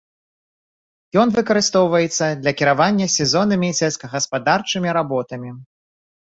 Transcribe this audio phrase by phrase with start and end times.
[1.23, 5.49] Ён выкарыстоўваецца для кіравання сезоннымі сельскагаспадарчымі работамі.